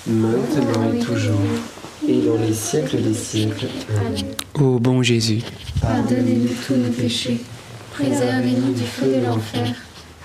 Maintenant 0.06 0.92
et 0.94 0.98
toujours, 0.98 1.40
et 2.08 2.20
dans 2.22 2.36
les 2.36 2.54
siècles 2.54 3.02
des 3.02 3.14
siècles. 3.14 3.66
Amen. 4.00 4.24
Ô 4.60 4.78
bon 4.78 5.02
Jésus, 5.02 5.40
Pardonnez-nous 5.80 6.48
tous 6.66 6.74
nos 6.74 6.90
péchés, 6.90 7.40
préservez-nous 7.92 8.72
du 8.72 8.82
feu 8.82 9.06
de 9.20 9.26
l'enfer, 9.26 9.74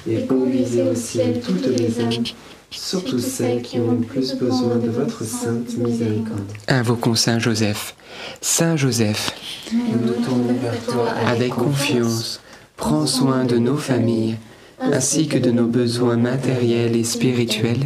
et 0.10 0.26
conduisez 0.26 0.82
au 0.84 0.96
ciel 0.96 1.42
toutes 1.46 1.68
les 1.68 2.00
âmes, 2.00 2.24
Surtout 2.72 3.20
celles 3.20 3.62
qui 3.62 3.78
ont 3.80 3.92
le 3.92 3.98
plus 3.98 4.34
besoin 4.34 4.78
de 4.78 4.90
votre 4.90 5.24
sainte 5.24 5.78
miséricorde. 5.78 6.42
invoquons 6.68 7.14
Saint 7.14 7.38
Joseph. 7.38 7.96
Saint 8.42 8.76
Joseph, 8.78 9.32
nous 9.72 10.08
nous 10.08 10.26
tournons 10.26 10.56
vers 10.60 10.80
toi 10.86 11.08
avec 11.28 11.52
confiance, 11.52 12.40
prends 12.76 13.06
soin 13.06 13.44
de 13.46 13.58
nos 13.60 13.78
familles, 13.78 14.38
ainsi 14.82 15.28
que 15.28 15.38
de 15.38 15.52
nos 15.52 15.68
besoins 15.68 16.18
matériels 16.18 16.96
et 16.96 17.04
spirituels. 17.04 17.86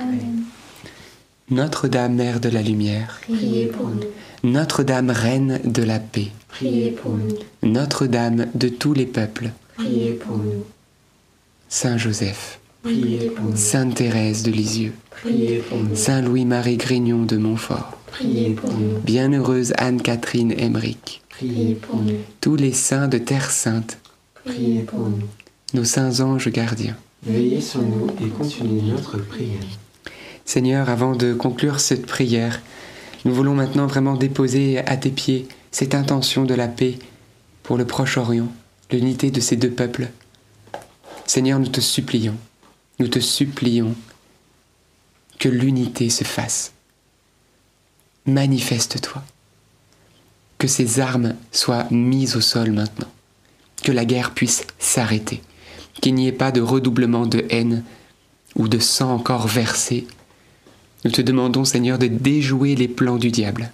Amen. 0.00 0.44
Notre-Dame, 1.50 2.14
Mère 2.14 2.40
de 2.40 2.48
la 2.50 2.62
Lumière, 2.62 3.20
Priez 3.22 3.66
pour 3.66 3.88
nous, 3.88 4.04
Notre-Dame, 4.44 5.10
Reine 5.10 5.60
de 5.64 5.82
la 5.82 5.98
paix, 5.98 6.28
priez 6.48 6.90
pour 6.90 7.12
nous, 7.12 7.34
Notre-Dame 7.62 8.46
de 8.54 8.68
tous 8.68 8.92
les 8.92 9.06
peuples, 9.06 9.50
priez 9.76 10.12
pour 10.12 10.36
nous, 10.36 10.64
Saint 11.70 11.96
Joseph, 11.96 12.60
priez 12.82 13.30
pour 13.30 13.46
nous, 13.46 13.56
Sainte 13.56 13.94
Thérèse 13.94 14.42
de 14.42 14.50
Lisieux, 14.50 14.92
priez 15.10 15.58
pour 15.58 15.78
nous, 15.78 15.96
Saint 15.96 16.20
Louis-Marie 16.20 16.76
Grignon 16.76 17.24
de 17.24 17.38
Montfort, 17.38 17.96
priez 18.12 18.50
pour 18.50 18.70
nous, 18.72 18.98
Bienheureuse 18.98 19.72
Anne-Catherine 19.78 20.52
Emmerich, 20.52 21.22
priez 21.30 21.74
pour 21.74 21.96
nous, 21.96 22.18
tous 22.42 22.56
les 22.56 22.72
saints 22.72 23.08
de 23.08 23.16
Terre 23.18 23.50
Sainte, 23.50 23.98
priez 24.44 24.82
pour 24.82 25.00
nous. 25.00 25.22
nos 25.72 25.84
saints 25.84 26.20
anges 26.20 26.50
gardiens. 26.50 26.96
Veillez 27.22 27.60
sur 27.60 27.80
nous 27.82 28.06
et 28.24 28.28
continuez 28.28 28.82
notre 28.82 29.16
prière. 29.18 29.62
Seigneur, 30.48 30.88
avant 30.88 31.14
de 31.14 31.34
conclure 31.34 31.78
cette 31.78 32.06
prière, 32.06 32.62
nous 33.26 33.34
voulons 33.34 33.54
maintenant 33.54 33.86
vraiment 33.86 34.14
déposer 34.14 34.78
à 34.78 34.96
tes 34.96 35.10
pieds 35.10 35.46
cette 35.72 35.94
intention 35.94 36.46
de 36.46 36.54
la 36.54 36.68
paix 36.68 36.98
pour 37.62 37.76
le 37.76 37.84
Proche-Orient, 37.84 38.50
l'unité 38.90 39.30
de 39.30 39.42
ces 39.42 39.56
deux 39.56 39.70
peuples. 39.70 40.08
Seigneur, 41.26 41.58
nous 41.58 41.68
te 41.68 41.82
supplions, 41.82 42.34
nous 42.98 43.08
te 43.08 43.18
supplions 43.18 43.94
que 45.38 45.50
l'unité 45.50 46.08
se 46.08 46.24
fasse. 46.24 46.72
Manifeste-toi. 48.24 49.22
Que 50.56 50.66
ces 50.66 50.98
armes 50.98 51.34
soient 51.52 51.86
mises 51.90 52.36
au 52.36 52.40
sol 52.40 52.72
maintenant. 52.72 53.12
Que 53.84 53.92
la 53.92 54.06
guerre 54.06 54.32
puisse 54.32 54.66
s'arrêter. 54.78 55.42
Qu'il 56.00 56.14
n'y 56.14 56.26
ait 56.26 56.32
pas 56.32 56.52
de 56.52 56.62
redoublement 56.62 57.26
de 57.26 57.44
haine 57.50 57.84
ou 58.56 58.66
de 58.66 58.78
sang 58.78 59.12
encore 59.12 59.46
versé. 59.46 60.06
Nous 61.04 61.10
te 61.10 61.22
demandons, 61.22 61.64
Seigneur, 61.64 61.98
de 61.98 62.08
déjouer 62.08 62.74
les 62.74 62.88
plans 62.88 63.16
du 63.16 63.30
diable. 63.30 63.70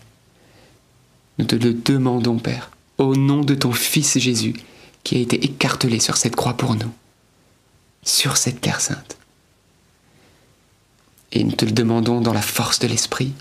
Nous 1.39 1.47
te 1.47 1.57
le 1.57 1.72
demandons, 1.72 2.39
Père, 2.39 2.70
au 2.99 3.16
nom 3.16 3.41
de 3.41 3.55
ton 3.55 3.72
Fils 3.72 4.18
Jésus, 4.18 4.55
qui 5.03 5.16
a 5.16 5.20
été 5.20 5.45
écartelé 5.45 6.01
sur 6.01 6.16
cette 6.16 6.37
croix 6.37 6.57
pour 6.57 6.75
nous, 6.75 6.93
sur 8.03 8.37
cette 8.37 8.61
terre 8.61 8.81
sainte. 8.81 9.16
Et 11.33 11.43
nous 11.43 11.53
te 11.53 11.64
le 11.64 11.72
demandons 11.72 12.20
dans 12.20 12.33
la 12.33 12.43
force 12.43 12.79
de 12.79 12.87
l'Esprit 12.87 13.33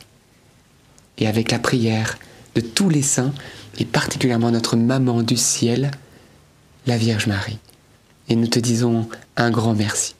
et 1.18 1.28
avec 1.28 1.52
la 1.52 1.60
prière 1.60 2.18
de 2.56 2.62
tous 2.62 2.90
les 2.90 3.02
saints, 3.02 3.34
et 3.80 3.86
particulièrement 3.86 4.52
notre 4.52 4.76
maman 4.76 5.24
du 5.24 5.38
ciel, 5.38 5.92
la 6.86 6.98
Vierge 6.98 7.28
Marie. 7.28 7.58
Et 8.30 8.36
nous 8.36 8.48
te 8.48 8.60
disons 8.60 9.10
un 9.36 9.52
grand 9.52 9.74
merci. 9.74 10.16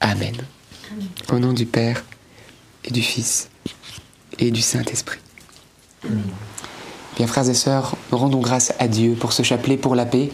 Amen. 0.00 0.34
Au 1.30 1.38
nom 1.38 1.52
du 1.52 1.66
Père 1.66 2.02
et 2.84 2.90
du 2.90 3.02
Fils 3.02 3.48
et 4.38 4.50
du 4.50 4.60
Saint-Esprit. 4.60 5.18
Bien 7.16 7.26
frères 7.26 7.48
et 7.48 7.54
sœurs, 7.54 7.96
rendons 8.10 8.40
grâce 8.40 8.72
à 8.78 8.88
Dieu 8.88 9.14
pour 9.14 9.32
ce 9.32 9.42
chapelet 9.42 9.76
pour 9.76 9.94
la 9.94 10.06
paix. 10.06 10.30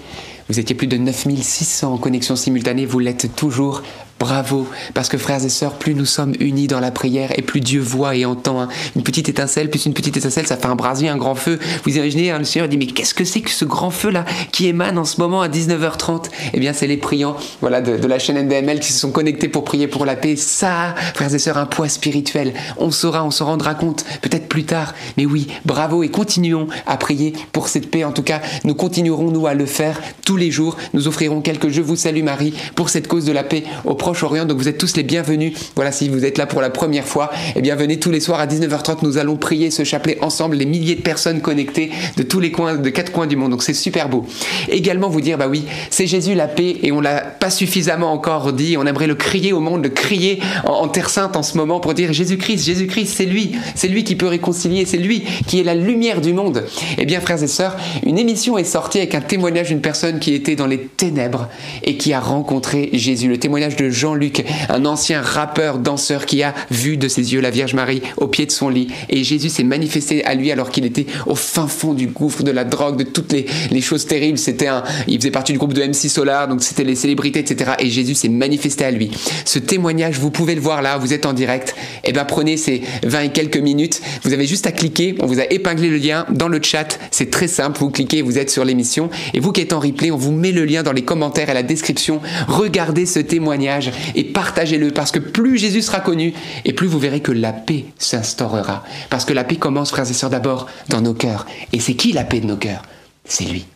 Vous 0.48 0.58
étiez 0.58 0.74
plus 0.74 0.86
de 0.86 0.96
9600 0.96 1.92
en 1.92 1.98
connexion 1.98 2.36
simultanée, 2.36 2.86
vous 2.86 3.00
l'êtes 3.00 3.34
toujours. 3.34 3.82
Bravo, 4.18 4.66
parce 4.94 5.08
que 5.08 5.16
frères 5.16 5.44
et 5.44 5.48
sœurs, 5.48 5.74
plus 5.74 5.94
nous 5.94 6.04
sommes 6.04 6.34
unis 6.40 6.66
dans 6.66 6.80
la 6.80 6.90
prière 6.90 7.30
et 7.38 7.42
plus 7.42 7.60
Dieu 7.60 7.80
voit 7.80 8.16
et 8.16 8.24
entend. 8.24 8.60
Hein. 8.60 8.68
Une 8.96 9.04
petite 9.04 9.28
étincelle, 9.28 9.70
plus 9.70 9.86
une 9.86 9.94
petite 9.94 10.16
étincelle, 10.16 10.44
ça 10.44 10.56
fait 10.56 10.66
un 10.66 10.74
brasier, 10.74 11.08
un 11.08 11.16
grand 11.16 11.36
feu. 11.36 11.60
Vous 11.84 11.96
imaginez, 11.96 12.32
hein, 12.32 12.38
le 12.38 12.44
Seigneur 12.44 12.68
dit, 12.68 12.76
mais 12.76 12.86
qu'est-ce 12.86 13.14
que 13.14 13.24
c'est 13.24 13.42
que 13.42 13.50
ce 13.50 13.64
grand 13.64 13.90
feu-là 13.90 14.24
qui 14.50 14.66
émane 14.66 14.98
en 14.98 15.04
ce 15.04 15.20
moment 15.20 15.40
à 15.40 15.48
19h30 15.48 16.24
Eh 16.52 16.58
bien, 16.58 16.72
c'est 16.72 16.88
les 16.88 16.96
priants 16.96 17.36
voilà, 17.60 17.80
de, 17.80 18.06
la 18.08 18.18
chaîne 18.18 18.42
NDML 18.42 18.80
qui 18.80 18.92
se 18.92 18.98
sont 18.98 19.12
connectés 19.12 19.48
pour 19.48 19.62
prier 19.62 19.86
pour 19.86 20.04
la 20.04 20.16
paix. 20.16 20.34
Ça, 20.34 20.96
frères 21.14 21.32
et 21.32 21.38
sœurs, 21.38 21.58
un 21.58 21.66
poids 21.66 21.88
spirituel. 21.88 22.54
On 22.76 22.90
saura, 22.90 23.24
on 23.24 23.30
s'en 23.30 23.46
rendra 23.46 23.76
compte, 23.76 24.04
peut-être 24.20 24.48
plus 24.48 24.64
tard. 24.64 24.94
Mais 25.16 25.26
oui, 25.26 25.46
bravo 25.64 26.02
et 26.02 26.08
continuons 26.08 26.66
à 26.86 26.96
prier 26.96 27.34
pour 27.52 27.68
cette 27.68 27.88
paix. 27.88 28.02
En 28.02 28.12
tout 28.12 28.24
cas, 28.24 28.40
nous 28.64 28.74
continuerons, 28.74 29.30
nous, 29.30 29.46
à 29.46 29.54
le 29.54 29.66
faire 29.66 30.00
tous 30.24 30.36
les 30.36 30.50
jours. 30.50 30.76
Nous 30.92 31.06
offrirons 31.06 31.40
quelques 31.40 31.68
Je 31.68 31.82
vous 31.82 31.94
salue 31.94 32.24
Marie 32.24 32.52
pour 32.74 32.88
cette 32.88 33.06
cause 33.06 33.24
de 33.24 33.32
la 33.32 33.44
paix 33.44 33.62
au 33.84 33.94
Proche-Orient. 34.08 34.46
Donc 34.46 34.56
vous 34.56 34.68
êtes 34.68 34.78
tous 34.78 34.96
les 34.96 35.02
bienvenus. 35.02 35.52
Voilà, 35.74 35.92
si 35.92 36.08
vous 36.08 36.24
êtes 36.24 36.38
là 36.38 36.46
pour 36.46 36.62
la 36.62 36.70
première 36.70 37.04
fois, 37.04 37.30
eh 37.54 37.60
venez 37.60 37.98
tous 37.98 38.10
les 38.10 38.20
soirs 38.20 38.40
à 38.40 38.46
19h30. 38.46 39.00
Nous 39.02 39.18
allons 39.18 39.36
prier 39.36 39.70
ce 39.70 39.84
chapelet 39.84 40.16
ensemble, 40.22 40.56
les 40.56 40.64
milliers 40.64 40.94
de 40.94 41.02
personnes 41.02 41.42
connectées 41.42 41.90
de 42.16 42.22
tous 42.22 42.40
les 42.40 42.50
coins, 42.50 42.76
de 42.76 42.88
quatre 42.88 43.12
coins 43.12 43.26
du 43.26 43.36
monde. 43.36 43.50
Donc 43.50 43.62
c'est 43.62 43.74
super 43.74 44.08
beau. 44.08 44.24
Également 44.70 45.10
vous 45.10 45.20
dire, 45.20 45.36
bah 45.36 45.46
oui, 45.46 45.66
c'est 45.90 46.06
Jésus 46.06 46.34
la 46.34 46.48
paix 46.48 46.76
et 46.82 46.90
on 46.90 47.02
l'a 47.02 47.20
pas 47.20 47.50
suffisamment 47.50 48.10
encore 48.10 48.54
dit. 48.54 48.78
On 48.78 48.86
aimerait 48.86 49.08
le 49.08 49.14
crier 49.14 49.52
au 49.52 49.60
monde, 49.60 49.82
le 49.82 49.90
crier 49.90 50.40
en, 50.64 50.88
Terre 50.88 51.10
Sainte 51.10 51.36
en 51.36 51.42
ce 51.42 51.58
moment 51.58 51.78
pour 51.78 51.92
dire 51.92 52.10
Jésus-Christ, 52.14 52.64
Jésus-Christ, 52.64 53.12
c'est 53.14 53.26
lui, 53.26 53.56
c'est 53.74 53.88
lui 53.88 54.04
qui 54.04 54.16
peut 54.16 54.26
réconcilier, 54.26 54.86
c'est 54.86 54.96
lui 54.96 55.24
qui 55.46 55.60
est 55.60 55.64
la 55.64 55.74
lumière 55.74 56.22
du 56.22 56.32
monde. 56.32 56.64
Eh 56.96 57.04
bien, 57.04 57.20
frères 57.20 57.42
et 57.42 57.46
sœurs, 57.46 57.76
une 58.06 58.16
émission 58.16 58.56
est 58.56 58.64
sortie 58.64 58.96
avec 58.96 59.14
un 59.14 59.20
témoignage 59.20 59.68
d'une 59.68 59.82
personne 59.82 60.18
qui 60.18 60.32
était 60.32 60.56
dans 60.56 60.66
les 60.66 60.78
ténèbres 60.78 61.50
et 61.82 61.98
qui 61.98 62.14
a 62.14 62.20
rencontré 62.20 62.88
Jésus. 62.94 63.28
Le 63.28 63.36
témoignage 63.36 63.76
de 63.76 63.97
Jean-Luc, 63.98 64.44
un 64.68 64.84
ancien 64.84 65.20
rappeur, 65.20 65.78
danseur 65.78 66.24
qui 66.24 66.42
a 66.44 66.54
vu 66.70 66.96
de 66.96 67.08
ses 67.08 67.34
yeux 67.34 67.40
la 67.40 67.50
Vierge 67.50 67.74
Marie 67.74 68.00
au 68.16 68.28
pied 68.28 68.46
de 68.46 68.52
son 68.52 68.68
lit. 68.68 68.88
Et 69.08 69.24
Jésus 69.24 69.48
s'est 69.48 69.64
manifesté 69.64 70.24
à 70.24 70.34
lui 70.36 70.52
alors 70.52 70.70
qu'il 70.70 70.86
était 70.86 71.06
au 71.26 71.34
fin 71.34 71.66
fond 71.66 71.94
du 71.94 72.06
gouffre 72.06 72.44
de 72.44 72.52
la 72.52 72.64
drogue, 72.64 72.96
de 72.96 73.02
toutes 73.02 73.32
les, 73.32 73.80
choses 73.80 74.06
terribles. 74.06 74.38
C'était 74.38 74.68
un, 74.68 74.84
il 75.08 75.18
faisait 75.18 75.30
partie 75.30 75.52
du 75.52 75.58
groupe 75.58 75.72
de 75.72 75.82
MC 75.82 76.08
Solar, 76.08 76.46
donc 76.46 76.62
c'était 76.62 76.84
les 76.84 76.94
célébrités, 76.94 77.40
etc. 77.40 77.72
Et 77.80 77.90
Jésus 77.90 78.14
s'est 78.14 78.28
manifesté 78.28 78.84
à 78.84 78.90
lui. 78.90 79.10
Ce 79.44 79.58
témoignage, 79.58 80.18
vous 80.18 80.30
pouvez 80.30 80.54
le 80.54 80.60
voir 80.60 80.80
là, 80.80 80.96
vous 80.98 81.12
êtes 81.12 81.26
en 81.26 81.32
direct. 81.32 81.74
Eh 82.04 82.12
bien 82.12 82.24
prenez 82.24 82.56
ces 82.56 82.82
20 83.02 83.20
et 83.22 83.28
quelques 83.30 83.58
minutes. 83.58 84.00
Vous 84.22 84.32
avez 84.32 84.46
juste 84.46 84.66
à 84.66 84.72
cliquer. 84.72 85.16
On 85.20 85.26
vous 85.26 85.40
a 85.40 85.44
épinglé 85.50 85.88
le 85.88 85.96
lien 85.96 86.24
dans 86.30 86.48
le 86.48 86.62
chat. 86.62 86.98
C'est 87.10 87.30
très 87.30 87.48
simple. 87.48 87.80
Vous 87.80 87.90
cliquez, 87.90 88.22
vous 88.22 88.38
êtes 88.38 88.50
sur 88.50 88.64
l'émission. 88.64 89.10
Et 89.34 89.40
vous 89.40 89.50
qui 89.50 89.60
êtes 89.60 89.72
en 89.72 89.80
replay, 89.80 90.12
on 90.12 90.16
vous 90.16 90.32
met 90.32 90.52
le 90.52 90.64
lien 90.64 90.82
dans 90.82 90.92
les 90.92 91.02
commentaires 91.02 91.50
et 91.50 91.54
la 91.54 91.62
description. 91.62 92.20
Regardez 92.46 93.06
ce 93.06 93.18
témoignage 93.18 93.87
et 94.14 94.24
partagez-le 94.24 94.90
parce 94.90 95.10
que 95.10 95.18
plus 95.18 95.58
Jésus 95.58 95.82
sera 95.82 96.00
connu 96.00 96.34
et 96.64 96.72
plus 96.72 96.86
vous 96.86 96.98
verrez 96.98 97.20
que 97.20 97.32
la 97.32 97.52
paix 97.52 97.84
s'instaurera. 97.98 98.84
Parce 99.10 99.24
que 99.24 99.32
la 99.32 99.44
paix 99.44 99.56
commence, 99.56 99.90
frères 99.90 100.10
et 100.10 100.14
sœurs, 100.14 100.30
d'abord 100.30 100.66
dans 100.88 101.00
nos 101.00 101.14
cœurs. 101.14 101.46
Et 101.72 101.80
c'est 101.80 101.94
qui 101.94 102.12
la 102.12 102.24
paix 102.24 102.40
de 102.40 102.46
nos 102.46 102.56
cœurs? 102.56 102.82
C'est 103.24 103.44
lui. 103.44 103.66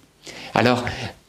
Alors, 0.55 0.85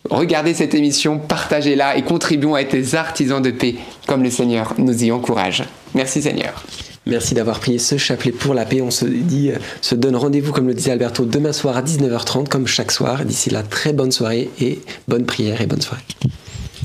regardez 0.10 0.54
cette 0.54 0.74
émission, 0.74 1.18
partagez-la 1.20 1.98
et 1.98 2.04
contribuons 2.04 2.56
à 2.56 2.62
être 2.62 2.72
des 2.72 2.96
artisans 2.96 3.42
de 3.42 3.52
paix 3.52 3.76
comme 4.08 4.24
le 4.24 4.30
Seigneur 4.30 4.74
nous 4.78 5.04
y 5.04 5.12
encourage. 5.12 5.64
Merci 5.94 6.22
Seigneur. 6.22 6.64
Merci 7.06 7.34
d'avoir 7.34 7.60
prié 7.60 7.80
ce 7.80 7.98
chapelet 7.98 8.32
pour 8.32 8.54
la 8.54 8.66
paix. 8.66 8.82
On 8.82 8.92
se 8.92 9.06
dit, 9.06 9.52
euh, 9.52 9.58
se 9.82 9.94
donne 9.94 10.16
rendez-vous, 10.16 10.54
comme 10.54 10.68
le 10.68 10.74
disait 10.74 10.92
Alberto, 10.92 11.26
demain 11.26 11.52
soir 11.52 11.76
à 11.76 11.82
19h30, 11.82 12.48
comme 12.48 12.66
chaque 12.66 12.92
soir. 12.92 13.26
D'ici 13.26 13.50
là, 13.50 13.62
très 13.62 13.92
bonne 13.92 14.12
soirée 14.12 14.50
et 14.62 14.82
bonne 15.08 15.26
prière 15.26 15.60
et 15.62 15.68
bonne 15.68 15.82
soirée. 15.82 16.04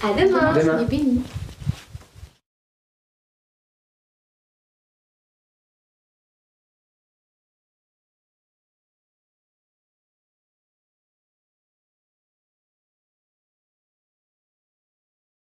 À 0.03 0.09
demain. 0.09 0.53
demain. 0.59 0.87